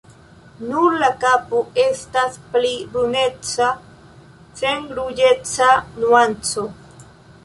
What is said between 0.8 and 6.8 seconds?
la kapo estas pli bruneca sen ruĝeca nuanco.